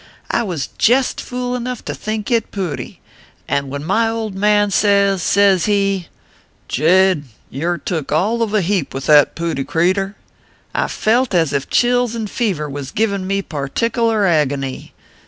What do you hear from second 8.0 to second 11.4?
all of a heap with that pooty creeter, I felt